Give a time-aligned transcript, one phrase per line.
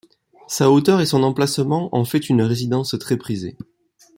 [0.47, 3.55] Sa hauteur et son emplacement en fait une résidence très prisée.